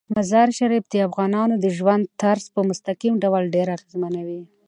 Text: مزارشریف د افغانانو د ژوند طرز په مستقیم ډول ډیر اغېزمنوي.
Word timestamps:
مزارشریف 0.15 0.83
د 0.89 0.95
افغانانو 1.07 1.55
د 1.63 1.65
ژوند 1.77 2.03
طرز 2.21 2.45
په 2.55 2.59
مستقیم 2.69 3.13
ډول 3.23 3.43
ډیر 3.55 3.67
اغېزمنوي. 3.75 4.41